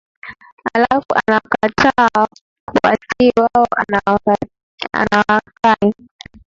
[0.73, 2.27] halafu anakataa
[2.65, 5.93] kuwatii wao anawakai